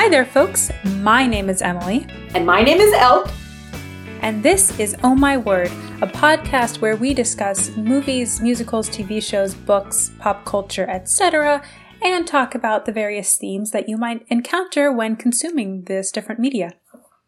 [0.00, 0.70] Hi there, folks.
[0.96, 2.06] My name is Emily.
[2.34, 3.30] And my name is Elk.
[4.22, 5.66] And this is Oh My Word,
[6.00, 11.62] a podcast where we discuss movies, musicals, TV shows, books, pop culture, etc.,
[12.02, 16.72] and talk about the various themes that you might encounter when consuming this different media.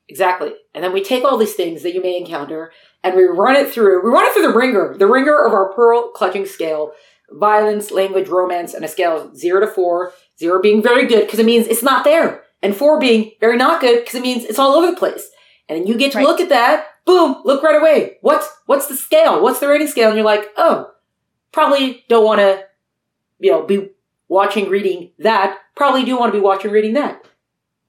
[0.09, 0.55] Exactly.
[0.75, 2.73] And then we take all these things that you may encounter
[3.05, 5.75] and we run it through, we run it through the ringer, the ringer of our
[5.75, 6.93] pearl clutching scale
[7.33, 11.39] violence, language, romance, and a scale of zero to four, zero being very good because
[11.39, 14.59] it means it's not there, and four being very not good because it means it's
[14.59, 15.29] all over the place.
[15.69, 16.27] And you get to right.
[16.27, 18.19] look at that, boom, look right away.
[18.21, 19.43] What's what's the scale?
[19.43, 20.09] What's the rating scale?
[20.09, 20.91] And you're like, oh,
[21.53, 22.65] probably don't want to,
[23.39, 23.91] you know, be
[24.29, 25.59] watching, reading that.
[25.75, 27.25] Probably do want to be watching, reading that.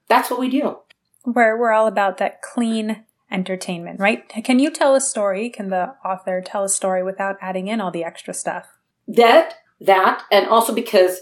[0.08, 0.78] That's what we do.
[1.24, 4.28] Where we're all about that clean entertainment, right?
[4.28, 5.50] Can you tell a story?
[5.50, 8.68] Can the author tell a story without adding in all the extra stuff?
[9.08, 11.20] that that and also because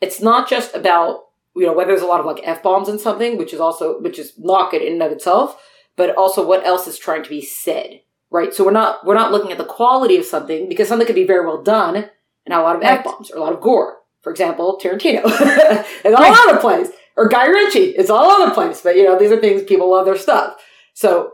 [0.00, 1.24] it's not just about
[1.56, 4.00] you know whether there's a lot of like f bombs in something which is also
[4.00, 5.60] which is good in and of itself
[5.96, 9.32] but also what else is trying to be said right so we're not we're not
[9.32, 12.60] looking at the quality of something because something could be very well done and have
[12.60, 16.12] a lot of f bombs or a lot of gore for example tarantino it's all
[16.12, 16.38] right.
[16.46, 19.32] over the place or guy ritchie it's all over the place but you know these
[19.32, 20.56] are things people love their stuff
[20.94, 21.32] so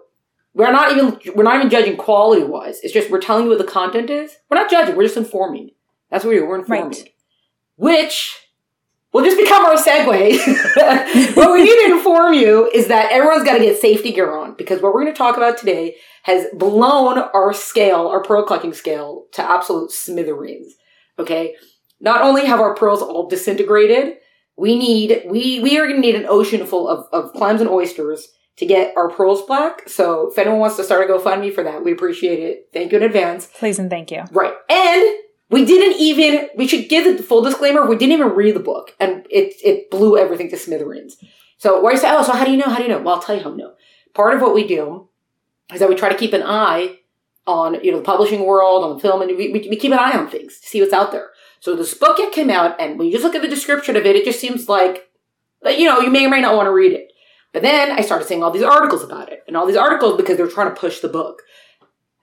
[0.57, 2.81] we're not even we're not even judging quality wise.
[2.83, 4.37] It's just we're telling you what the content is.
[4.49, 4.97] We're not judging.
[4.97, 5.73] We're just informing.
[6.11, 6.49] That's what we are.
[6.49, 6.99] We're informing.
[6.99, 7.13] Right.
[7.77, 8.35] Which
[9.17, 11.37] will just become our segue.
[11.37, 14.55] what we need to inform you is that everyone's got to get safety gear on
[14.55, 18.75] because what we're going to talk about today has blown our scale, our pearl collecting
[18.75, 20.75] scale, to absolute smithereens.
[21.19, 21.55] Okay.
[21.99, 24.19] Not only have our pearls all disintegrated,
[24.59, 27.71] we need we we are going to need an ocean full of, of clams and
[27.71, 29.89] oysters to get our pearls black.
[29.89, 32.69] So if anyone wants to start a GoFundMe for that, we appreciate it.
[32.73, 33.47] Thank you in advance.
[33.59, 34.25] Please and thank you.
[34.31, 34.55] Right.
[34.69, 35.19] And
[35.51, 38.95] we didn't even, we should give the full disclaimer, we didn't even read the book
[38.99, 41.17] and it, it blew everything to smithereens.
[41.59, 42.67] So where you say, oh, so how do you know?
[42.67, 43.01] How do you know?
[43.01, 43.75] Well, I'll tell you how I know.
[44.15, 45.09] Part of what we do
[45.73, 46.99] is that we try to keep an eye
[47.47, 49.99] on, you know, the publishing world, on the film, and we, we, we keep an
[49.99, 51.31] eye on things to see what's out there.
[51.61, 54.05] So this book it came out, and when you just look at the description of
[54.05, 55.09] it, it just seems like,
[55.65, 57.13] you know, you may or may not want to read it.
[57.53, 60.37] But then I started seeing all these articles about it, and all these articles because
[60.37, 61.43] they're trying to push the book.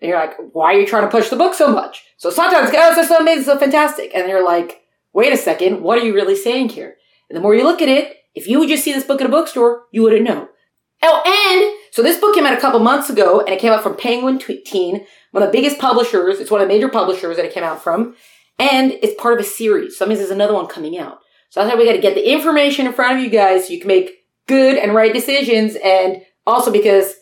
[0.04, 2.04] And you're like, why are you trying to push the book so much?
[2.18, 4.12] So sometimes, oh, it's so amazing, so fantastic.
[4.14, 4.82] And you're like,
[5.14, 6.98] wait a second, what are you really saying here?
[7.30, 9.28] And the more you look at it, if you would just see this book in
[9.28, 10.50] a bookstore, you wouldn't know.
[11.02, 13.82] Oh, and so this book came out a couple months ago, and it came out
[13.82, 16.42] from Penguin Teen, one of the biggest publishers.
[16.42, 18.16] It's one of the major publishers that it came out from,
[18.60, 19.98] and it's part of a series.
[19.98, 21.20] So that means there's another one coming out.
[21.50, 23.74] So that's why we got to get the information in front of you guys so
[23.74, 24.12] you can make
[24.48, 25.78] good and right decisions.
[25.82, 27.14] And also because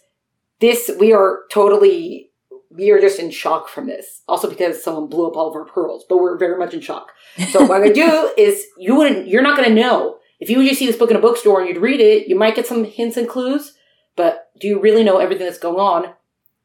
[0.59, 2.30] this, we are totally,
[2.75, 4.21] we are just in shock from this.
[4.27, 7.11] Also because someone blew up all of our pearls, but we're very much in shock.
[7.51, 10.17] So what I'm going to do is you wouldn't, you're not going to know.
[10.39, 12.35] If you would just see this book in a bookstore and you'd read it, you
[12.35, 13.75] might get some hints and clues,
[14.15, 16.13] but do you really know everything that's going on?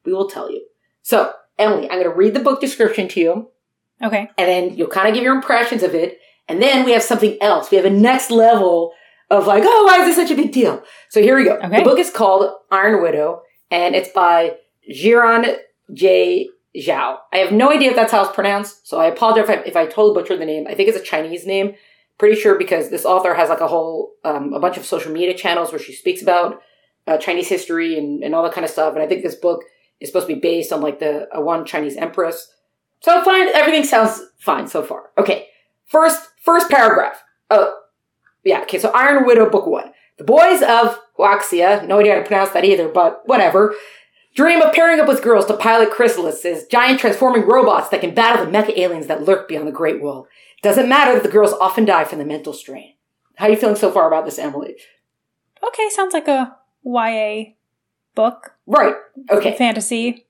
[0.03, 0.65] We will tell you.
[1.03, 3.49] So, Emily, I'm going to read the book description to you.
[4.01, 4.29] Okay.
[4.37, 6.19] And then you'll kind of give your impressions of it.
[6.47, 7.69] And then we have something else.
[7.69, 8.93] We have a next level
[9.29, 10.81] of like, oh, why is this such a big deal?
[11.09, 11.57] So here we go.
[11.57, 11.77] Okay.
[11.77, 14.55] The book is called Iron Widow, and it's by
[14.89, 15.57] Xiran
[15.93, 17.17] Jay Zhao.
[17.33, 19.75] I have no idea if that's how it's pronounced, so I apologize if I, if
[19.75, 20.65] I totally butchered the name.
[20.67, 21.75] I think it's a Chinese name.
[22.17, 25.35] Pretty sure because this author has like a whole, um, a bunch of social media
[25.35, 26.61] channels where she speaks about
[27.05, 28.93] uh, Chinese history and, and all that kind of stuff.
[28.93, 29.63] And I think this book
[29.99, 32.51] is supposed to be based on like the uh, one Chinese empress.
[33.01, 35.11] So fine, everything sounds fine so far.
[35.17, 35.47] Okay,
[35.85, 37.23] first first paragraph.
[37.49, 37.79] Oh,
[38.43, 39.91] yeah, okay, so Iron Widow Book 1.
[40.17, 43.75] The boys of Huaxia, no idea how to pronounce that either, but whatever,
[44.37, 48.45] dream of pairing up with girls to pilot chrysalises, giant transforming robots that can battle
[48.45, 50.27] the mecha aliens that lurk beyond the Great Wall.
[50.61, 52.93] Doesn't matter that the girls often die from the mental strain.
[53.35, 54.75] How are you feeling so far about this, Emily?
[55.67, 57.53] Okay, sounds like a YA
[58.13, 58.53] book.
[58.67, 58.95] Right,
[59.31, 59.57] okay.
[59.57, 60.27] Fantasy.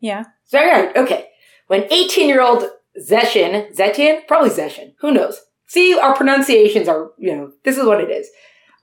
[0.00, 0.24] Yeah.
[0.50, 1.28] Very right, okay.
[1.66, 2.64] When 18 year old
[2.98, 4.26] Zeshin, Zetian?
[4.26, 5.42] Probably Zetian, who knows?
[5.66, 8.28] See, our pronunciations are, you know, this is what it is.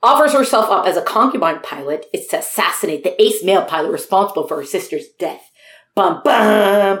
[0.02, 2.06] Offers herself up as a concubine pilot.
[2.12, 5.50] It's to assassinate the ace male pilot responsible for her sister's death.
[5.94, 7.00] Bum bum.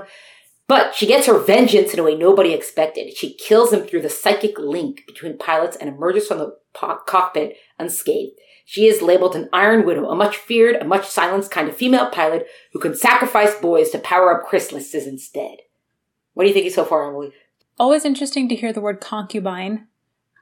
[0.66, 3.16] But she gets her vengeance in a way nobody expected.
[3.16, 7.56] She kills him through the psychic link between pilots and emerges from the po- cockpit
[7.78, 8.38] unscathed.
[8.66, 12.10] She is labeled an Iron Widow, a much feared, a much silenced kind of female
[12.10, 15.58] pilot who can sacrifice boys to power up chrysalises instead.
[16.34, 17.32] What do you think so far, Emily?
[17.78, 19.86] always interesting to hear the word concubine.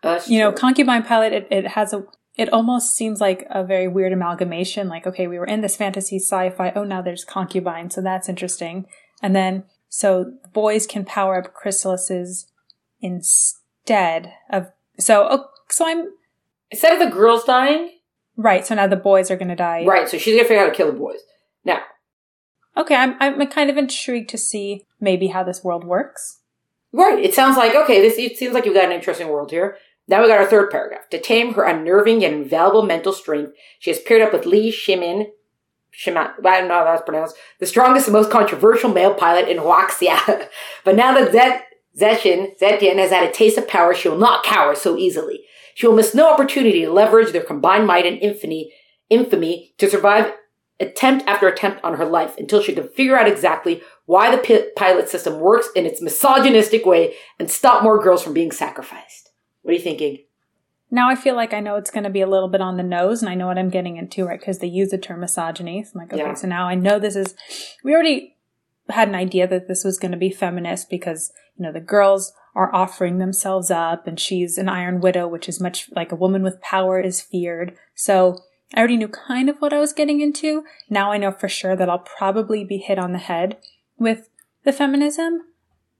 [0.03, 2.05] That's you know, concubine pilot, it, it has a,
[2.37, 4.89] it almost seems like a very weird amalgamation.
[4.89, 6.73] Like, okay, we were in this fantasy sci-fi.
[6.77, 7.91] Oh, now there's concubine.
[7.91, 8.87] So that's interesting.
[9.23, 12.47] And then, so boys can power up chrysalises
[13.01, 14.69] instead of,
[14.99, 16.13] so, oh, so I'm,
[16.71, 17.91] instead of the girls dying,
[18.37, 18.67] Right.
[18.67, 19.85] So now the boys are going to die.
[19.85, 20.09] Right.
[20.09, 21.21] So she's going to figure out how to kill the boys.
[21.65, 21.81] Now.
[22.77, 22.95] Okay.
[22.95, 26.41] I'm, I'm kind of intrigued to see maybe how this world works.
[26.93, 27.19] Right.
[27.19, 29.77] It sounds like, okay, this it seems like you've got an interesting world here.
[30.09, 31.09] Now we got our third paragraph.
[31.11, 35.27] To tame her unnerving and invaluable mental strength, she has paired up with Li Shimin,
[35.93, 39.59] Shiman, I don't know how that's pronounced, the strongest and most controversial male pilot in
[39.59, 40.49] Huaxia.
[40.85, 41.63] but now that Zet,
[41.99, 45.45] Zetian, Zetian has had a taste of power, she will not cower so easily.
[45.75, 48.73] She will miss no opportunity to leverage their combined might and infamy,
[49.11, 50.33] infamy to survive
[50.79, 55.09] attempt after attempt on her life until she can figure out exactly why the pilot
[55.09, 59.26] system works in its misogynistic way and stop more girls from being sacrificed.
[59.67, 60.19] What are you thinking?
[60.93, 62.85] Now I feel like I know it's going to be a little bit on the
[62.85, 64.39] nose and I know what I'm getting into, right?
[64.39, 65.83] Because they use the term misogyny.
[65.83, 66.35] So I'm like, okay, yeah.
[66.35, 67.35] so now I know this is,
[67.83, 68.37] we already
[68.89, 72.33] had an idea that this was going to be feminist because, you know, the girls
[72.55, 76.45] are offering themselves up and she's an iron widow, which is much like a woman
[76.45, 77.77] with power is feared.
[77.97, 78.39] So
[78.73, 80.63] I already knew kind of what I was getting into.
[80.89, 83.57] Now I know for sure that I'll probably be hit on the head
[83.99, 84.29] with
[84.63, 85.41] the feminism,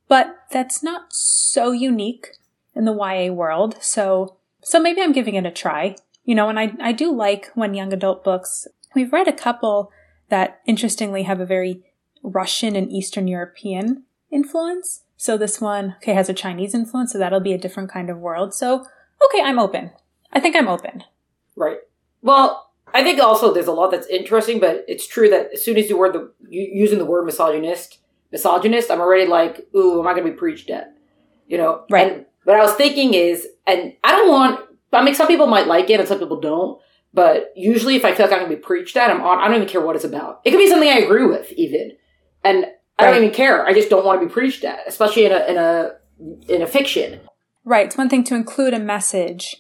[0.07, 2.29] but that's not so unique
[2.77, 3.77] in the YA world.
[3.81, 5.97] So, so maybe I'm giving it a try.
[6.25, 9.91] You know, and I, I do like when young adult books, we've read a couple
[10.29, 11.85] that interestingly have a very
[12.23, 15.03] Russian and Eastern European influence.
[15.17, 18.19] So this one, okay, has a Chinese influence, so that'll be a different kind of
[18.19, 18.55] world.
[18.55, 18.85] So,
[19.25, 19.93] okay, I'm open.
[20.33, 21.05] I think I'm open.
[21.55, 21.79] Right.
[22.21, 25.77] Well, I think also there's a lot that's interesting, but it's true that as soon
[25.77, 27.99] as you were the using the word misogynist,
[28.33, 30.95] misogynist, I'm already like, ooh, am I going to be preached at?
[31.47, 32.26] You know, right?
[32.47, 34.61] What I was thinking is, and I don't want.
[34.93, 36.81] I mean, some people might like it, and some people don't.
[37.13, 39.39] But usually, if I feel like I'm going to be preached at, I'm on.
[39.39, 40.43] I don't even care what it's about.
[40.45, 41.97] It could be something I agree with, even,
[42.45, 42.67] and
[43.01, 43.67] I don't even care.
[43.67, 45.93] I just don't want to be preached at, especially in a in a
[46.49, 47.19] in a fiction.
[47.65, 47.87] Right.
[47.87, 49.57] It's one thing to include a message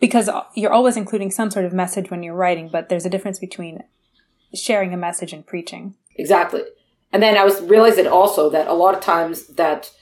[0.00, 3.38] because you're always including some sort of message when you're writing, but there's a difference
[3.38, 3.84] between
[4.54, 5.94] sharing a message and preaching.
[6.16, 6.62] Exactly.
[7.12, 9.92] And then I was realizing also that a lot of times that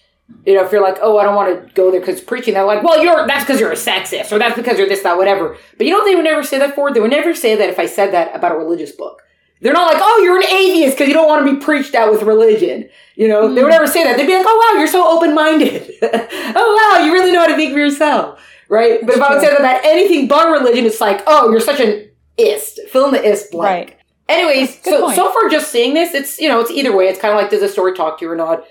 [0.45, 2.65] you know if you're like oh I don't want to go there because preaching they're
[2.65, 5.57] like well you're that's because you're a sexist or that's because you're this that whatever
[5.77, 7.79] but you know they would never say that for they would never say that if
[7.79, 9.23] I said that about a religious book
[9.61, 12.11] they're not like oh you're an atheist because you don't want to be preached at
[12.11, 13.55] with religion you know mm.
[13.55, 16.97] they would never say that they'd be like oh wow you're so open minded oh
[16.99, 19.01] wow you really know how to think for yourself right?
[19.01, 19.25] That's but if true.
[19.25, 22.81] I would say that about anything but religion, it's like, oh, you're such an ist.
[22.89, 23.91] Fill in the ist blank.
[23.91, 23.95] Right.
[24.29, 25.17] Anyways, so point.
[25.17, 27.09] so far just seeing this, it's you know, it's either way.
[27.09, 28.65] It's kind of like does the story talk to you or not?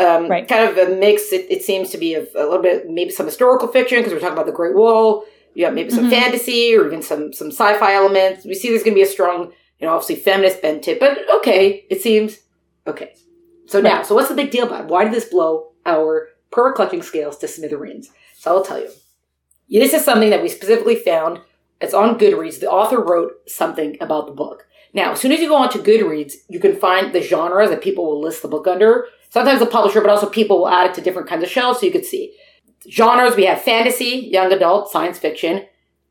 [0.00, 0.48] Um, right.
[0.48, 1.32] Kind of a mix.
[1.32, 4.20] It, it seems to be a, a, little bit maybe some historical fiction because we're
[4.20, 5.24] talking about the Great Wall.
[5.54, 6.10] You have maybe some mm-hmm.
[6.10, 8.46] fantasy or even some some sci-fi elements.
[8.46, 11.00] We see there's going to be a strong, you know, obviously feminist bent to it,
[11.00, 12.38] but okay, it seems
[12.86, 13.14] okay.
[13.66, 14.86] So now, so what's the big deal about it?
[14.86, 18.10] Why did this blow our per clutching scales to smithereens?
[18.36, 18.90] So I'll tell you.
[19.68, 21.40] This is something that we specifically found.
[21.80, 22.58] It's on Goodreads.
[22.58, 24.66] The author wrote something about the book.
[24.92, 28.04] Now, as soon as you go onto Goodreads, you can find the genre that people
[28.04, 29.06] will list the book under.
[29.30, 31.86] Sometimes the publisher, but also people will add it to different kinds of shelves so
[31.86, 32.36] you could see.
[32.90, 35.66] Genres, we have fantasy, young adult, science fiction.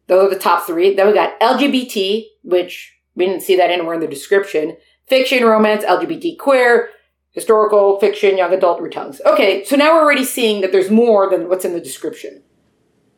[0.07, 0.95] Those are the top three.
[0.95, 4.77] Then we got LGBT, which we didn't see that anywhere in the description.
[5.07, 6.89] Fiction, romance, LGBT queer,
[7.31, 9.19] historical, fiction, young adult, retellings.
[9.25, 12.43] Okay, so now we're already seeing that there's more than what's in the description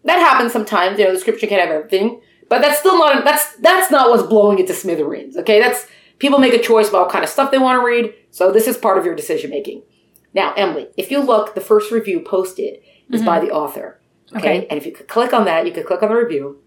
[0.03, 0.99] that happens sometimes.
[0.99, 3.23] You know, the scripture can't have everything, but that's still not.
[3.23, 5.37] That's that's not what's blowing it to smithereens.
[5.37, 5.87] Okay, that's
[6.19, 8.13] people make a choice about what kind of stuff they want to read.
[8.31, 9.83] So this is part of your decision making.
[10.33, 13.25] Now, Emily, if you look, the first review posted is mm-hmm.
[13.25, 13.99] by the author.
[14.33, 14.39] Okay?
[14.39, 16.61] okay, and if you could click on that, you could click on the review.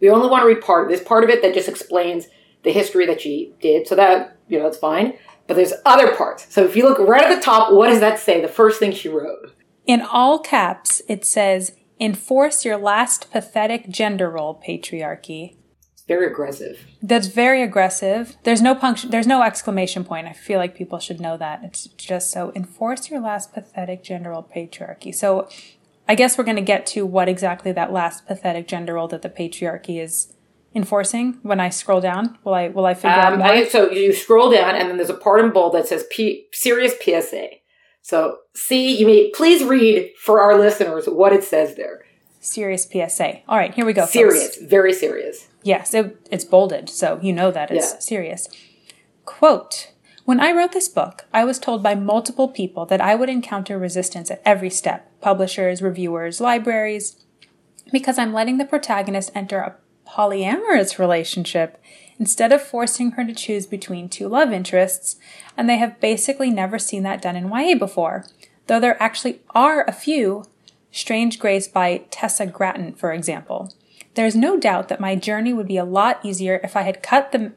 [0.00, 0.88] We only want to read part.
[0.88, 2.28] There's part of it that just explains
[2.62, 5.14] the history that she did, so that you know that's fine.
[5.46, 6.52] But there's other parts.
[6.52, 8.40] So if you look right at the top, what does that say?
[8.40, 9.52] The first thing she wrote.
[9.86, 15.55] In all caps, it says Enforce your last pathetic gender role, patriarchy.
[16.08, 16.86] Very aggressive.
[17.02, 18.36] That's very aggressive.
[18.44, 20.28] There's no punct- there's no exclamation point.
[20.28, 21.62] I feel like people should know that.
[21.64, 25.12] It's just so enforce your last pathetic gender role, patriarchy.
[25.12, 25.48] So
[26.08, 29.22] I guess we're going to get to what exactly that last pathetic gender role that
[29.22, 30.32] the patriarchy is
[30.76, 32.38] enforcing when I scroll down?
[32.44, 33.50] Will I will I figure um, out?
[33.50, 36.46] I, so you scroll down, and then there's a part in bold that says P-
[36.52, 37.48] "serious PSA."
[38.02, 42.04] So see, you may please read for our listeners what it says there.
[42.40, 43.40] Serious PSA.
[43.48, 44.06] All right, here we go.
[44.06, 44.70] Serious, folks.
[44.70, 45.48] very serious.
[45.66, 47.98] Yes, it, it's bolded, so you know that it's yeah.
[47.98, 48.48] serious.
[49.24, 49.90] Quote
[50.24, 53.76] When I wrote this book, I was told by multiple people that I would encounter
[53.76, 57.24] resistance at every step publishers, reviewers, libraries
[57.90, 59.74] because I'm letting the protagonist enter a
[60.08, 61.82] polyamorous relationship
[62.16, 65.16] instead of forcing her to choose between two love interests,
[65.56, 68.24] and they have basically never seen that done in YA before,
[68.68, 70.44] though there actually are a few.
[70.92, 73.74] Strange Grace by Tessa Gratton, for example.
[74.16, 77.32] There's no doubt that my journey would be a lot easier if I had cut
[77.32, 77.52] the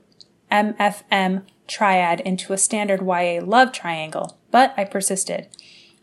[0.52, 5.48] MFM triad into a standard YA love triangle, but I persisted.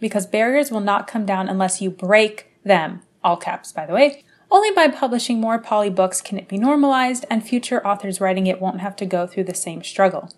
[0.00, 4.24] Because barriers will not come down unless you break them, all caps, by the way.
[4.50, 8.60] Only by publishing more poly books can it be normalized, and future authors writing it
[8.60, 10.30] won't have to go through the same struggle.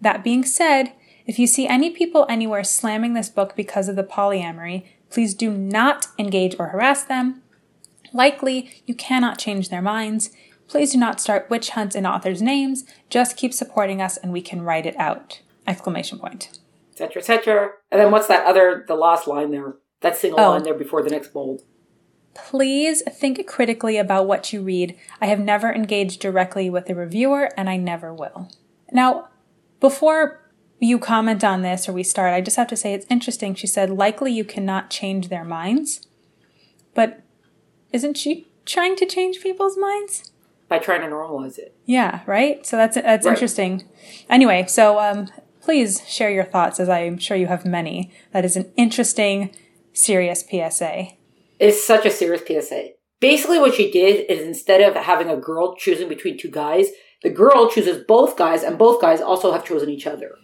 [0.00, 0.94] That being said,
[1.26, 5.50] if you see any people anywhere slamming this book because of the polyamory, please do
[5.50, 7.42] not engage or harass them.
[8.12, 10.30] Likely, you cannot change their minds.
[10.68, 12.84] Please do not start witch hunts in authors' names.
[13.08, 15.40] Just keep supporting us and we can write it out.
[15.66, 16.58] Exclamation point.
[16.92, 17.20] Etc.
[17.20, 17.70] Etc.
[17.90, 19.74] And then what's that other, the last line there?
[20.00, 20.50] That single oh.
[20.50, 21.62] line there before the next bold.
[22.34, 24.96] Please think critically about what you read.
[25.20, 28.48] I have never engaged directly with a reviewer and I never will.
[28.92, 29.28] Now,
[29.80, 30.40] before
[30.78, 33.54] you comment on this or we start, I just have to say it's interesting.
[33.54, 36.06] She said, likely you cannot change their minds.
[36.94, 37.22] But
[37.92, 40.32] isn't she trying to change people's minds?
[40.68, 41.74] By trying to normalize it.
[41.84, 42.64] Yeah, right?
[42.64, 43.32] So that's that's right.
[43.32, 43.84] interesting.
[44.28, 45.28] Anyway, so um,
[45.60, 48.12] please share your thoughts, as I'm sure you have many.
[48.32, 49.54] That is an interesting,
[49.92, 51.08] serious PSA.
[51.58, 52.90] It's such a serious PSA.
[53.20, 56.88] Basically, what she did is instead of having a girl choosing between two guys,
[57.22, 60.36] the girl chooses both guys, and both guys also have chosen each other.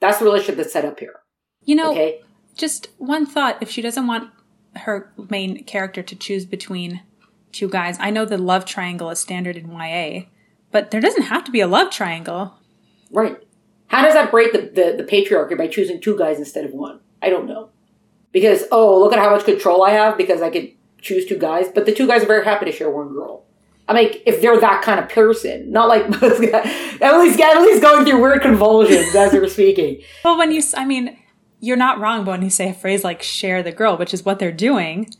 [0.00, 1.20] That's the relationship that's set up here.
[1.62, 2.20] You know, okay?
[2.56, 4.30] just one thought if she doesn't want
[4.76, 7.02] her main character to choose between
[7.52, 10.22] two guys, I know the love triangle is standard in YA,
[10.70, 12.54] but there doesn't have to be a love triangle.
[13.10, 13.38] Right.
[13.88, 17.00] How does that break the, the, the patriarchy by choosing two guys instead of one?
[17.22, 17.70] I don't know.
[18.32, 21.68] Because, oh, look at how much control I have because I could choose two guys,
[21.72, 23.44] but the two guys are very happy to share one girl.
[23.86, 26.04] I mean, if they're that kind of person, not like
[27.02, 30.00] Emily's Emily's going through weird convulsions as we're speaking.
[30.24, 31.18] Well, when you, I mean,
[31.64, 34.24] you're not wrong, but when you say a phrase like "share the girl," which is
[34.24, 35.12] what they're doing,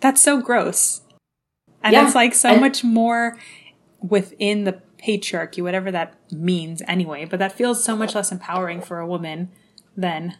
[0.00, 1.02] that's so gross,
[1.82, 3.38] and yeah, it's like so and- much more
[4.00, 7.24] within the patriarchy, whatever that means, anyway.
[7.24, 9.50] But that feels so much less empowering for a woman
[9.96, 10.36] than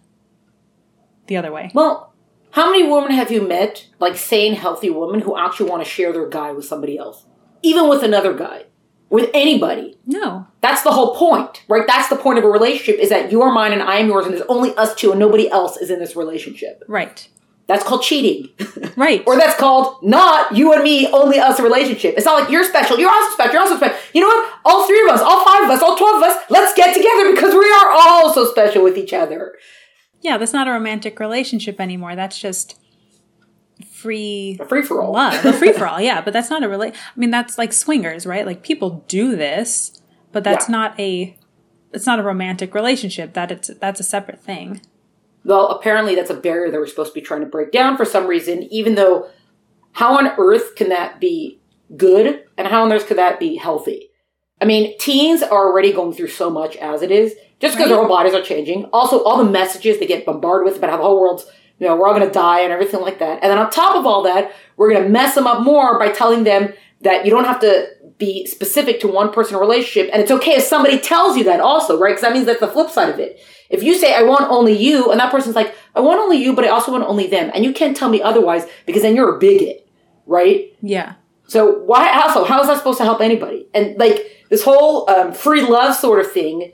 [1.27, 1.71] the other way.
[1.75, 2.13] Well,
[2.53, 6.13] how many women have you met, like sane, healthy women, who actually want to share
[6.13, 7.25] their guy with somebody else?
[7.63, 8.65] even with another guy,
[9.11, 9.99] with anybody.
[10.07, 10.47] No.
[10.61, 11.87] That's the whole point, right?
[11.87, 14.35] That's the point of a relationship is that you're mine and I am yours and
[14.35, 16.83] there's only us two and nobody else is in this relationship.
[16.89, 17.29] Right.
[17.67, 18.49] That's called cheating.
[18.97, 19.23] Right.
[19.29, 22.15] or that's called not you and me, only us relationship.
[22.17, 23.97] It's not like you're special, you're also special, you're also special.
[24.13, 24.55] You know what?
[24.65, 27.33] All three of us, all five of us, all 12 of us, let's get together
[27.33, 29.55] because we are all so special with each other.
[30.21, 32.17] Yeah, that's not a romantic relationship anymore.
[32.17, 32.77] That's just
[33.99, 35.45] free a free for all love.
[35.45, 38.27] A free for all yeah but that's not a really i mean that's like swingers
[38.27, 38.47] right?
[38.47, 40.01] Like people do this
[40.33, 40.73] but that's yeah.
[40.77, 41.37] not a
[41.93, 44.81] it's not a romantic relationship that it's that's a separate thing.
[45.45, 48.05] Well apparently that's a barrier that we're supposed to be trying to break down for
[48.05, 49.29] some reason even though
[49.93, 51.59] how on earth can that be
[51.97, 54.11] good and how on earth could that be healthy?
[54.61, 57.89] I mean teens are already going through so much as it is just because right.
[57.89, 58.85] their whole bodies are changing.
[58.87, 61.47] Also all the messages they get bombarded with about how the whole world's
[61.79, 63.43] you know, we're all going to die and everything like that.
[63.43, 66.11] And then on top of all that, we're going to mess them up more by
[66.11, 70.11] telling them that you don't have to be specific to one person relationship.
[70.13, 72.11] And it's okay if somebody tells you that also, right?
[72.11, 73.41] Because that means that's the flip side of it.
[73.71, 76.55] If you say, I want only you, and that person's like, I want only you,
[76.55, 77.51] but I also want only them.
[77.55, 79.87] And you can't tell me otherwise because then you're a bigot,
[80.27, 80.75] right?
[80.83, 81.15] Yeah.
[81.47, 83.67] So why also, how is that supposed to help anybody?
[83.73, 86.73] And like this whole um, free love sort of thing,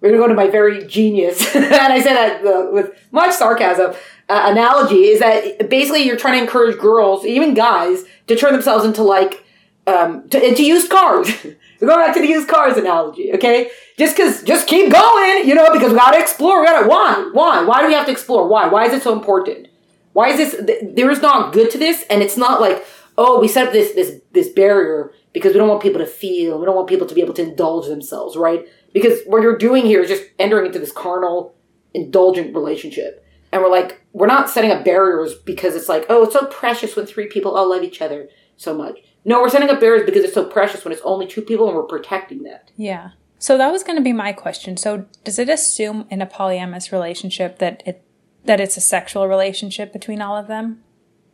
[0.00, 3.34] we're going to go to my very genius, and I say that uh, with much
[3.34, 3.92] sarcasm,
[4.28, 8.84] uh, analogy is that basically you're trying to encourage girls, even guys, to turn themselves
[8.84, 9.44] into like,
[9.86, 11.28] um, to, into used cars.
[11.80, 13.70] We're going back to the used cars analogy, okay?
[13.98, 17.30] Just cause, just keep going, you know, because we gotta explore, we gotta, why?
[17.32, 17.64] Why?
[17.64, 18.46] Why do we have to explore?
[18.46, 18.68] Why?
[18.68, 19.68] Why is it so important?
[20.12, 22.84] Why is this, there is not good to this, and it's not like,
[23.16, 26.58] oh, we set up this, this, this barrier because we don't want people to feel,
[26.58, 28.66] we don't want people to be able to indulge themselves, right?
[28.92, 31.54] Because what you're doing here is just entering into this carnal,
[31.94, 33.24] indulgent relationship.
[33.52, 36.96] And we're like, we're not setting up barriers because it's like, oh, it's so precious
[36.96, 38.98] when three people all love each other so much.
[39.24, 41.76] No, we're setting up barriers because it's so precious when it's only two people and
[41.76, 42.70] we're protecting that.
[42.76, 43.10] Yeah.
[43.38, 44.76] So that was going to be my question.
[44.76, 48.04] So does it assume in a polyamorous relationship that it
[48.44, 50.82] that it's a sexual relationship between all of them?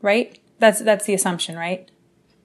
[0.02, 0.38] Right?
[0.58, 1.90] That's that's the assumption, right?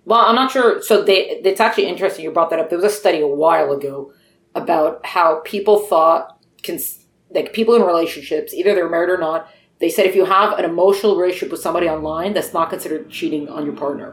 [0.05, 0.81] Well, I'm not sure.
[0.81, 2.69] So they it's actually interesting you brought that up.
[2.69, 4.13] There was a study a while ago
[4.55, 9.89] about how people thought cons- like people in relationships, either they're married or not, they
[9.89, 13.65] said if you have an emotional relationship with somebody online, that's not considered cheating on
[13.65, 14.11] your partner.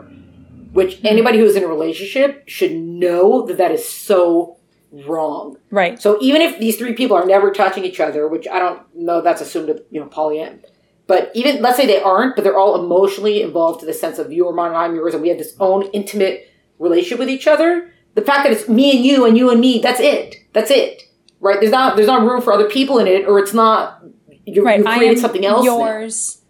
[0.73, 1.07] Which hmm.
[1.07, 4.57] anybody who's in a relationship should know that that is so
[4.91, 5.57] wrong.
[5.71, 6.01] Right.
[6.01, 9.21] So even if these three people are never touching each other, which I don't know,
[9.21, 10.65] that's assumed to you know polyam.
[11.07, 14.31] But even let's say they aren't, but they're all emotionally involved to the sense of
[14.33, 17.47] you are mine and I'm yours, and we have this own intimate relationship with each
[17.47, 17.93] other.
[18.19, 20.35] The fact that it's me and you and you and me, that's it.
[20.53, 21.03] That's it.
[21.39, 21.61] Right?
[21.61, 24.03] There's not there's not room for other people in it, or it's not
[24.45, 24.81] you, right.
[24.81, 25.65] you created something else.
[25.65, 26.43] Yours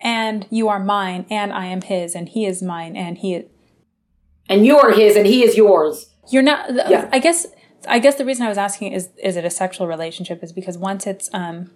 [0.00, 3.44] and you are mine, and I am his, and he is mine, and he is
[4.48, 6.10] and you're his and he is yours.
[6.28, 7.08] You're not yeah.
[7.12, 7.46] I guess
[7.88, 10.78] I guess the reason I was asking is is it a sexual relationship is because
[10.78, 11.72] once it's um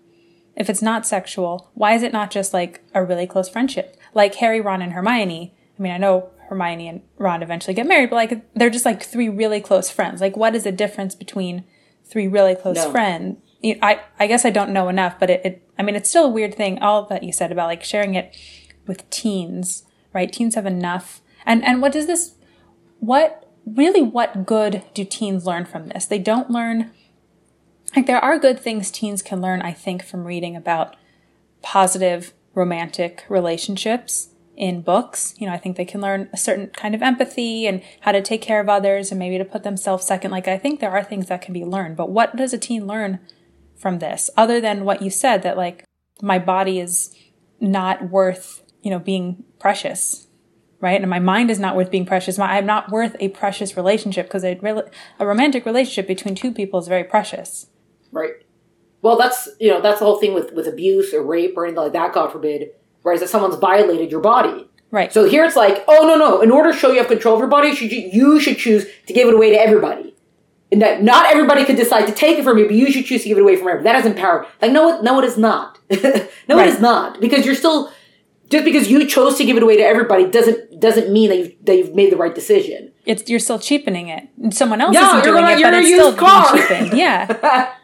[0.55, 3.97] if it's not sexual, why is it not just like a really close friendship?
[4.14, 5.55] Like Harry, Ron, and Hermione.
[5.78, 9.02] I mean, I know Hermione and Ron eventually get married, but like they're just like
[9.02, 10.21] three really close friends.
[10.21, 11.64] Like, what is the difference between
[12.04, 12.90] three really close no.
[12.90, 13.38] friends?
[13.64, 16.31] I I guess I don't know enough, but it, it I mean, it's still a
[16.31, 16.78] weird thing.
[16.81, 18.37] All that you said about like sharing it
[18.87, 20.33] with teens, right?
[20.33, 21.23] Teens have enough.
[21.47, 22.35] And and what does this?
[23.00, 24.02] What really?
[24.02, 26.07] What good do teens learn from this?
[26.07, 26.90] They don't learn.
[27.97, 30.97] Like there are good things teens can learn, I think, from reading about
[31.62, 35.34] positive romantic relationships in books.
[35.38, 38.23] You know, I think they can learn a certain kind of empathy and how to
[38.23, 40.30] take care of others and maybe to put themselves second.
[40.30, 41.96] Like, I think there are things that can be learned.
[41.96, 43.20] But what does a teen learn
[43.76, 45.84] from this other than what you said that, like,
[46.23, 47.14] my body is
[47.61, 50.28] not worth, you know, being precious?
[50.80, 51.00] Right.
[51.00, 52.37] And my mind is not worth being precious.
[52.37, 54.58] My, I'm not worth a precious relationship because a,
[55.18, 57.68] a romantic relationship between two people is very precious.
[58.12, 58.32] Right.
[59.00, 61.82] Well, that's, you know, that's the whole thing with, with abuse or rape or anything
[61.82, 62.70] like that, God forbid
[63.04, 64.68] whereas that someone's violated your body.
[64.90, 65.12] Right.
[65.12, 67.40] So here it's like, oh no no, in order to show you have control of
[67.40, 70.14] your body, you you should choose to give it away to everybody.
[70.73, 73.23] And that not everybody could decide to take it from you, but you should choose
[73.23, 73.84] to give it away from everybody.
[73.84, 74.46] That is empower.
[74.61, 75.78] Like no, no, it is not.
[75.90, 76.68] no, right.
[76.68, 77.92] it is not because you're still
[78.50, 81.54] just because you chose to give it away to everybody doesn't doesn't mean that you've
[81.64, 82.92] that you've made the right decision.
[83.04, 84.28] It's you're still cheapening it.
[84.54, 86.56] Someone else yeah, isn't doing it, but it's still car.
[86.56, 86.92] cheapened.
[86.96, 87.75] Yeah.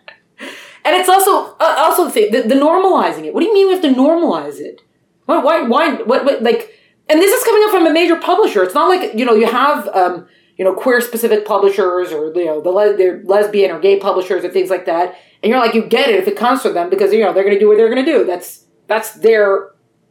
[0.84, 3.34] and it's also uh, also the thing the, the normalizing it.
[3.34, 4.82] What do you mean we have to normalize it?
[5.30, 6.74] Why, why, why, what, what, like,
[7.08, 8.62] and this is coming up from a major publisher.
[8.62, 12.44] It's not like, you know, you have, um, you know, queer specific publishers or, you
[12.44, 15.16] know, the le- lesbian or gay publishers or things like that.
[15.42, 17.44] And you're like, you get it if it comes from them because, you know, they're
[17.44, 18.24] going to do what they're going to do.
[18.24, 19.70] That's, that's their,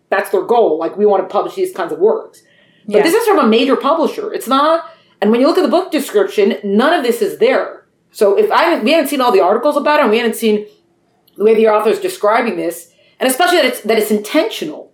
[0.10, 0.80] that's their goal.
[0.80, 2.42] Like, we want to publish these kinds of works.
[2.88, 3.04] But yeah.
[3.04, 4.34] this is from a major publisher.
[4.34, 4.90] It's not,
[5.22, 7.86] and when you look at the book description, none of this is there.
[8.12, 10.66] So if I, we haven't seen all the articles about it and we haven't seen
[11.38, 14.89] the way the author is describing this, and especially that it's, that it's intentional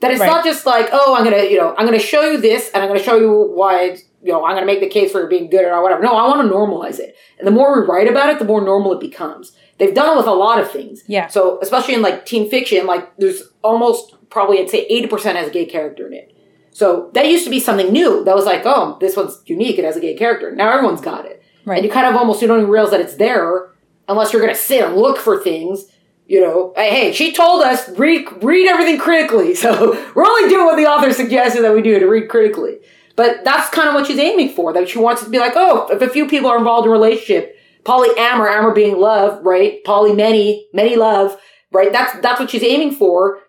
[0.00, 0.26] that it's right.
[0.26, 2.88] not just like, oh, I'm gonna, you know, I'm gonna show you this, and I'm
[2.88, 5.64] gonna show you why, you know, I'm gonna make the case for it being good
[5.64, 6.02] or whatever.
[6.02, 8.60] No, I want to normalize it, and the more we write about it, the more
[8.60, 9.52] normal it becomes.
[9.78, 11.02] They've done it with a lot of things.
[11.06, 11.26] Yeah.
[11.26, 15.50] So especially in like teen fiction, like there's almost probably I'd say 80% has a
[15.50, 16.32] gay character in it.
[16.70, 18.24] So that used to be something new.
[18.24, 19.78] That was like, oh, this one's unique.
[19.78, 20.54] It has a gay character.
[20.54, 21.42] Now everyone's got it.
[21.64, 21.76] Right.
[21.76, 23.70] And you kind of almost you don't even realize that it's there
[24.08, 25.86] unless you're going to sit and look for things
[26.26, 29.54] you know, hey, she told us read read everything critically.
[29.66, 32.78] So we're only doing what the author suggested that we do to read critically.
[33.16, 34.72] But that's kind of what she's aiming for.
[34.72, 36.92] That she wants to be like, oh, if a few people are involved in a
[36.92, 39.82] relationship, polyamor, amor being love, right?
[39.84, 41.36] Poly many, many love,
[41.72, 41.92] right?
[41.92, 43.40] That's that's what she's aiming for.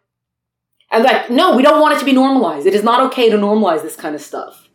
[0.92, 2.66] And like, no, we don't want it to be normalized.
[2.66, 4.70] It is not okay to normalize this kind of stuff.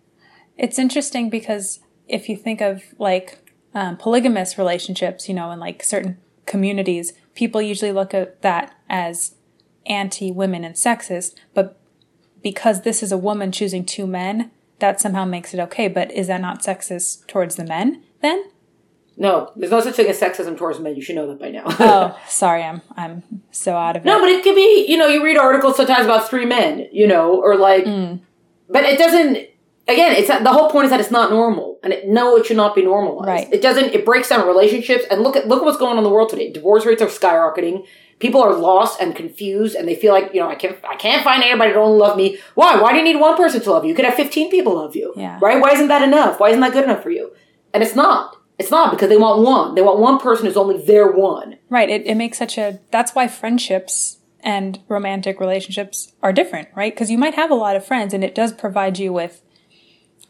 [0.58, 3.38] It's interesting because if you think of like
[3.74, 9.34] um, polygamous relationships, you know, in like certain communities, people usually look at that as
[9.86, 11.78] anti women and sexist, but
[12.42, 15.88] because this is a woman choosing two men, that somehow makes it okay.
[15.88, 18.44] But is that not sexist towards the men then?
[19.16, 20.96] No, there's no such thing as sexism towards men.
[20.96, 21.64] You should know that by now.
[21.66, 24.06] oh, sorry, I'm I'm so out of it.
[24.06, 27.06] No, but it could be, you know, you read articles sometimes about three men, you
[27.06, 28.20] know, or like, mm.
[28.68, 29.48] but it doesn't
[29.88, 32.56] again, it's the whole point is that it's not normal, and it, no, it should
[32.56, 33.28] not be normalized.
[33.28, 33.52] Right.
[33.52, 33.94] It doesn't.
[33.94, 36.28] It breaks down relationships, and look at look at what's going on in the world
[36.28, 36.50] today.
[36.50, 37.86] Divorce rates are skyrocketing.
[38.18, 41.24] People are lost and confused, and they feel like you know I can't I can't
[41.24, 42.38] find anybody to only love me.
[42.54, 42.80] Why?
[42.80, 43.90] Why do you need one person to love you?
[43.90, 45.12] You could have fifteen people love you.
[45.16, 45.38] Yeah.
[45.42, 45.60] Right?
[45.60, 46.38] Why isn't that enough?
[46.38, 47.32] Why isn't that good enough for you?
[47.74, 48.36] And it's not.
[48.58, 49.74] It's not because they want one.
[49.74, 51.58] They want one person who's only their one.
[51.68, 51.90] Right.
[51.90, 52.78] It, it makes such a.
[52.92, 56.92] That's why friendships and romantic relationships are different, right?
[56.92, 59.42] Because you might have a lot of friends, and it does provide you with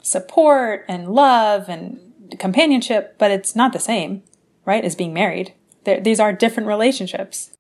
[0.03, 2.01] support and love and
[2.39, 4.23] companionship, but it's not the same,
[4.65, 5.55] right, as being married.
[5.85, 7.53] They're, these are different relationships.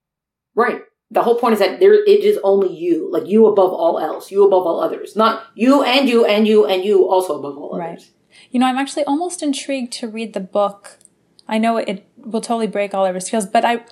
[0.54, 0.82] Right.
[1.10, 4.30] The whole point is that there it is only you, like you above all else,
[4.30, 7.78] you above all others, not you and you and you and you also above all
[7.78, 7.90] right.
[7.90, 8.12] others.
[8.50, 10.98] You know, I'm actually almost intrigued to read the book.
[11.46, 13.84] I know it will totally break all of our skills, but I,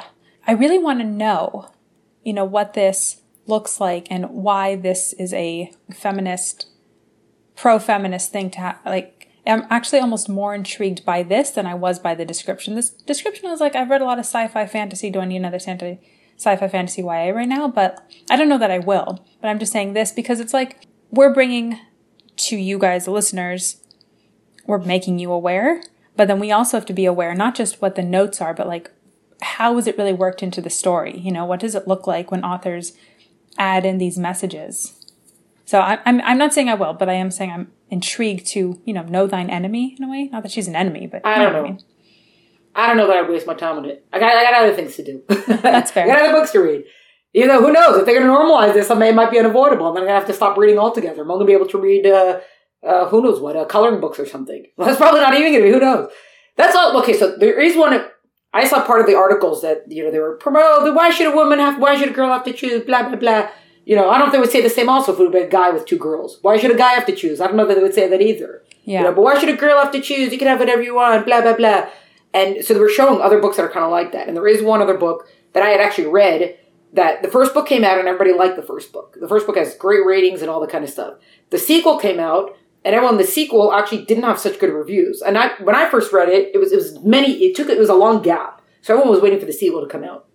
[0.46, 1.70] I really want to know,
[2.24, 6.69] you know, what this looks like and why this is a feminist
[7.56, 11.98] pro-feminist thing to have like I'm actually almost more intrigued by this than I was
[11.98, 12.74] by the description.
[12.74, 15.10] This description was like I've read a lot of sci-fi fantasy.
[15.10, 17.68] Do I need another sci-fi fantasy YA right now?
[17.68, 19.24] But I don't know that I will.
[19.40, 21.78] But I'm just saying this because it's like we're bringing
[22.36, 23.82] to you guys, the listeners,
[24.66, 25.82] we're making you aware,
[26.16, 28.68] but then we also have to be aware not just what the notes are, but
[28.68, 28.90] like
[29.42, 31.18] how is it really worked into the story?
[31.18, 32.92] You know, what does it look like when authors
[33.58, 34.99] add in these messages?
[35.70, 38.82] So I, I'm I'm not saying I will, but I am saying I'm intrigued to
[38.84, 40.24] you know know thine enemy in a way.
[40.32, 41.60] Not that she's an enemy, but I don't know.
[41.60, 41.80] I, mean.
[42.74, 44.04] I don't know that I'd waste my time on it.
[44.12, 45.22] I got I got other things to do.
[45.28, 46.06] That's fair.
[46.06, 46.86] I got other books to read.
[47.32, 47.98] You know, who knows?
[47.98, 49.92] If they're going to normalize this, it might be unavoidable.
[49.92, 51.22] Then I'm going to have to stop reading altogether.
[51.22, 52.40] I'm only going to be able to read, uh,
[52.84, 54.66] uh, who knows what, uh, coloring books or something.
[54.76, 55.72] Well, that's probably not even going to be.
[55.72, 56.10] Who knows?
[56.56, 57.00] That's all.
[57.00, 58.04] Okay, so there is one.
[58.52, 60.96] I saw part of the articles that you know they were promoting.
[60.96, 61.80] Why should a woman have?
[61.80, 62.84] Why should a girl have to choose?
[62.84, 63.50] Blah blah blah.
[63.90, 65.32] You know, I don't know if they would say the same also if it would
[65.32, 66.38] be a guy with two girls.
[66.42, 67.40] Why should a guy have to choose?
[67.40, 68.62] I don't know that they would say that either.
[68.84, 69.00] Yeah.
[69.00, 70.30] You know, but why should a girl have to choose?
[70.30, 71.26] You can have whatever you want.
[71.26, 71.88] Blah blah blah.
[72.32, 74.28] And so they were showing other books that are kind of like that.
[74.28, 76.56] And there is one other book that I had actually read
[76.92, 79.16] that the first book came out and everybody liked the first book.
[79.20, 81.14] The first book has great ratings and all that kind of stuff.
[81.50, 85.20] The sequel came out and everyone the sequel actually didn't have such good reviews.
[85.20, 87.76] And I when I first read it, it was it was many it took it
[87.76, 88.62] was a long gap.
[88.82, 90.26] So everyone was waiting for the sequel to come out.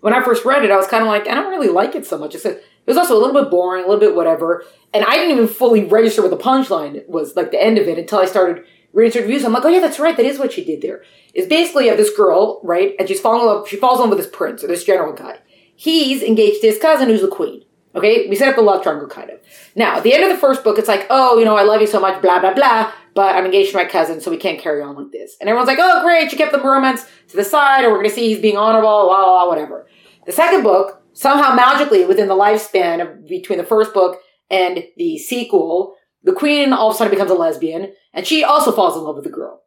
[0.00, 2.06] When I first read it, I was kind of like, I don't really like it
[2.06, 2.34] so much.
[2.34, 4.64] It's a, it was also a little bit boring, a little bit whatever.
[4.94, 7.98] And I didn't even fully register what the punchline was, like the end of it,
[7.98, 9.44] until I started reading reviews.
[9.44, 10.16] I'm like, oh yeah, that's right.
[10.16, 11.02] That is what she did there.
[11.34, 12.94] Is basically this girl, right?
[12.98, 15.12] And she's falling in love, she falls in love with this prince or this general
[15.12, 15.38] guy.
[15.74, 17.64] He's engaged to his cousin who's the queen.
[17.94, 19.40] Okay, we set up the love triangle kind of.
[19.74, 21.80] Now, at the end of the first book, it's like, oh, you know, I love
[21.80, 24.60] you so much, blah, blah, blah, but I'm engaged to my cousin, so we can't
[24.60, 25.36] carry on like this.
[25.40, 28.10] And everyone's like, oh, great, you kept the romance to the side, or we're gonna
[28.10, 29.88] see he's being honorable, blah, blah, blah, whatever.
[30.24, 34.20] The second book, somehow magically, within the lifespan of between the first book
[34.52, 38.70] and the sequel, the queen all of a sudden becomes a lesbian, and she also
[38.70, 39.62] falls in love with the girl.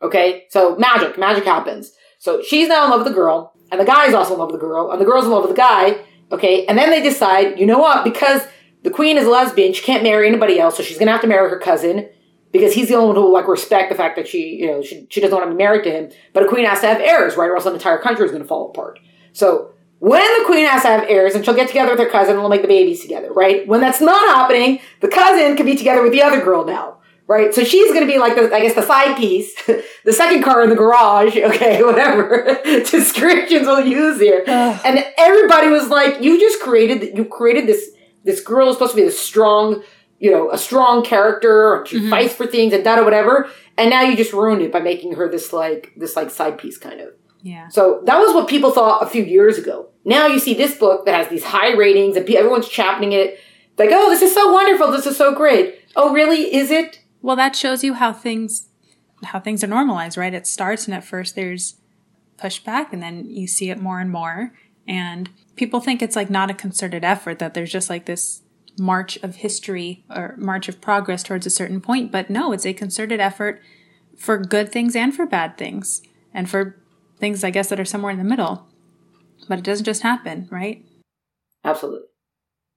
[0.00, 0.46] Okay?
[0.48, 1.92] So magic, magic happens.
[2.18, 4.58] So she's now in love with the girl, and the guy's also in love with
[4.58, 5.98] the girl, and the girl's in love with the guy,
[6.32, 6.64] okay?
[6.64, 8.40] And then they decide, you know what, because
[8.82, 11.26] the queen is a lesbian, she can't marry anybody else, so she's gonna have to
[11.26, 12.08] marry her cousin,
[12.54, 14.80] because he's the only one who will like respect the fact that she, you know,
[14.80, 16.12] she, she doesn't want to be married to him.
[16.32, 17.50] But a queen has to have heirs, right?
[17.50, 19.00] Or else the entire country is gonna fall apart.
[19.32, 22.34] So when the queen has to have heirs and she'll get together with her cousin
[22.34, 23.66] and they'll make the babies together, right?
[23.66, 27.54] When that's not happening, the cousin can be together with the other girl now right?
[27.54, 29.54] So she's going to be like the, I guess, the side piece,
[30.04, 34.44] the second car in the garage, okay, whatever descriptions we'll use here.
[34.46, 37.90] and everybody was like, you just created, you created this,
[38.24, 39.82] this girl is supposed to be this strong,
[40.24, 42.08] you know, a strong character, she mm-hmm.
[42.08, 43.50] fights for things and that or whatever.
[43.76, 46.78] And now you just ruined it by making her this like, this like side piece
[46.78, 47.10] kind of.
[47.42, 47.68] Yeah.
[47.68, 49.90] So that was what people thought a few years ago.
[50.02, 53.38] Now you see this book that has these high ratings and everyone's championing it.
[53.76, 54.90] Like, oh, this is so wonderful.
[54.90, 55.78] This is so great.
[55.94, 56.54] Oh, really?
[56.54, 57.02] Is it?
[57.20, 58.70] Well, that shows you how things
[59.24, 60.32] how things are normalized, right?
[60.32, 61.76] It starts and at first there's
[62.38, 64.54] pushback and then you see it more and more
[64.88, 68.40] and people think it's like not a concerted effort that there's just like this
[68.78, 72.72] march of history or march of progress towards a certain point, but no, it's a
[72.72, 73.62] concerted effort
[74.16, 76.80] for good things and for bad things and for
[77.18, 78.66] things I guess that are somewhere in the middle.
[79.48, 80.84] But it doesn't just happen, right?
[81.64, 82.08] Absolutely.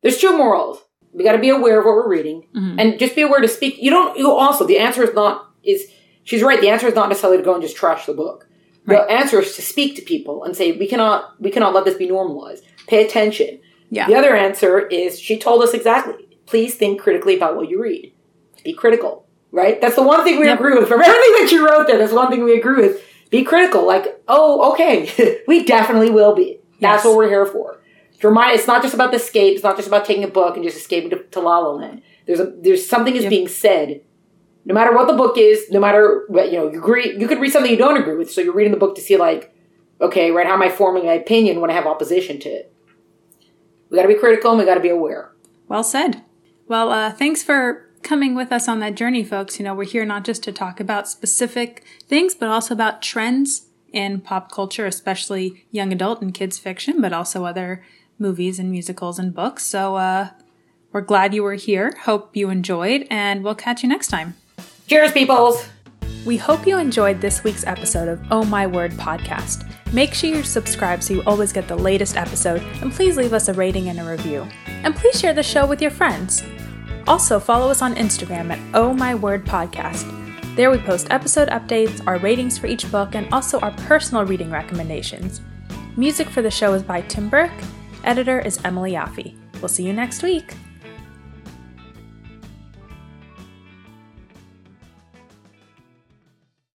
[0.04, 0.80] There's two morals.
[1.14, 2.80] We got to be aware of what we're reading mm-hmm.
[2.80, 3.78] and just be aware to speak.
[3.80, 5.90] You don't, you also, the answer is not, is,
[6.24, 6.62] she's right.
[6.62, 8.48] The answer is not necessarily to go and just trash the book.
[8.86, 9.08] Right.
[9.08, 11.98] The answer is to speak to people and say, we cannot, we cannot let this
[11.98, 12.64] be normalized.
[12.88, 13.60] Pay attention.
[13.90, 14.08] Yeah.
[14.08, 16.28] The other answer is she told us exactly.
[16.46, 18.14] Please think critically about what you read.
[18.64, 19.80] Be critical, right?
[19.80, 20.60] That's the one thing we yep.
[20.60, 20.88] agree with.
[20.88, 23.02] From everything that you wrote there, that's one thing we agree with.
[23.30, 23.86] Be critical.
[23.86, 25.42] Like, oh, okay.
[25.48, 26.60] we definitely will be.
[26.80, 27.06] That's yes.
[27.06, 27.78] what we're here for
[28.20, 30.56] to remind it's not just about the escape it's not just about taking a book
[30.56, 33.30] and just escaping to, to la la land there's a there's something is yep.
[33.30, 34.02] being said
[34.66, 37.40] no matter what the book is no matter what you know you agree you could
[37.40, 39.54] read something you don't agree with so you're reading the book to see like
[40.02, 42.74] okay right how am i forming my opinion when i have opposition to it
[43.90, 45.32] we got to be critical and we got to be aware
[45.68, 46.24] well said
[46.68, 50.06] well uh, thanks for coming with us on that journey folks you know we're here
[50.06, 55.66] not just to talk about specific things but also about trends in pop culture especially
[55.72, 57.84] young adult and kids fiction but also other
[58.20, 59.64] movies and musicals and books.
[59.64, 60.30] So uh,
[60.92, 61.94] we're glad you were here.
[62.04, 64.36] Hope you enjoyed, and we'll catch you next time.
[64.88, 65.68] Cheers, peoples!
[66.28, 69.66] We hope you enjoyed this week's episode of Oh My Word podcast.
[69.94, 73.48] Make sure you're subscribed so you always get the latest episode, and please leave us
[73.48, 74.46] a rating and a review.
[74.66, 76.44] And please share the show with your friends.
[77.08, 80.04] Also, follow us on Instagram at Oh My Word Podcast.
[80.58, 84.52] There we post episode updates, our ratings for each book, and also our personal reading
[84.52, 85.40] recommendations.
[85.96, 87.64] Music for the show is by Tim Burke,
[88.04, 89.34] Editor is Emily Yaffe.
[89.62, 90.56] We'll see you next week.